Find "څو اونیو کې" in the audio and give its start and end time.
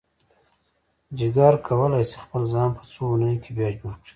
2.91-3.51